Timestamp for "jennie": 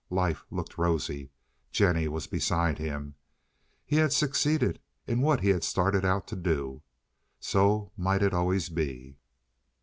1.71-2.07